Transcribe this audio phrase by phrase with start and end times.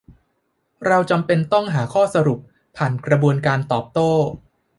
[0.87, 2.39] เราจำเป็นต้องหาข้อสรุป
[2.77, 4.21] ผ่านกระบวนการโต้ตอบ